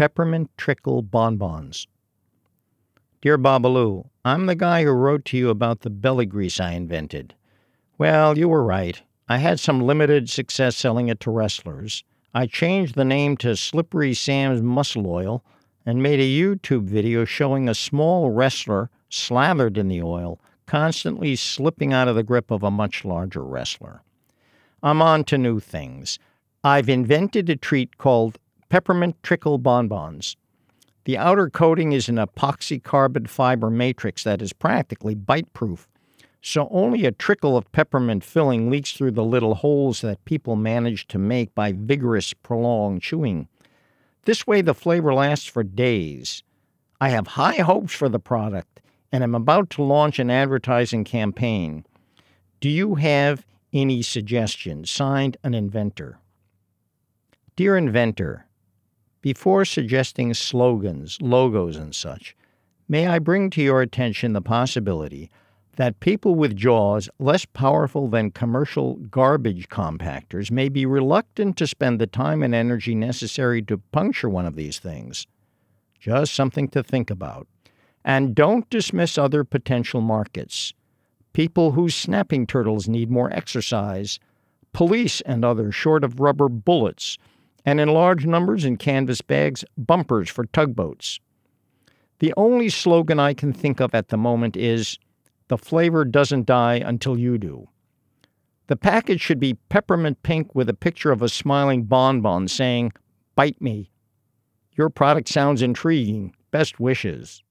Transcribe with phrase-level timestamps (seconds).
[0.00, 1.86] peppermint trickle bonbons.
[3.20, 7.34] Dear Babalu, I'm the guy who wrote to you about the belly grease I invented.
[7.98, 9.02] Well, you were right.
[9.28, 12.02] I had some limited success selling it to wrestlers.
[12.32, 15.44] I changed the name to Slippery Sam's Muscle Oil
[15.84, 21.92] and made a YouTube video showing a small wrestler slathered in the oil, constantly slipping
[21.92, 24.00] out of the grip of a much larger wrestler.
[24.82, 26.18] I'm on to new things.
[26.64, 28.38] I've invented a treat called
[28.70, 30.36] peppermint trickle bonbons.
[31.04, 35.88] The outer coating is an epoxy carbon fiber matrix that is practically bite proof,
[36.40, 41.08] so only a trickle of peppermint filling leaks through the little holes that people manage
[41.08, 43.48] to make by vigorous, prolonged chewing.
[44.24, 46.42] This way, the flavor lasts for days.
[47.00, 48.80] I have high hopes for the product
[49.10, 51.84] and am about to launch an advertising campaign.
[52.60, 54.90] Do you have any suggestions?
[54.90, 56.18] Signed, an inventor.
[57.56, 58.46] Dear inventor,
[59.22, 62.36] before suggesting slogans, logos, and such,
[62.88, 65.30] may I bring to your attention the possibility
[65.76, 72.00] that people with jaws less powerful than commercial garbage compactors may be reluctant to spend
[72.00, 75.26] the time and energy necessary to puncture one of these things.
[75.98, 77.46] Just something to think about.
[78.04, 80.74] And don't dismiss other potential markets.
[81.32, 84.18] People whose snapping turtles need more exercise,
[84.72, 87.16] police and others short of rubber bullets
[87.64, 91.20] and in large numbers in canvas bags, bumpers for tugboats.
[92.20, 94.98] The only slogan I can think of at the moment is
[95.48, 97.68] The flavor doesn't die until you do.
[98.68, 102.92] The package should be peppermint pink with a picture of a smiling bonbon saying,
[103.34, 103.90] Bite me.
[104.76, 106.34] Your product sounds intriguing.
[106.52, 107.42] Best wishes.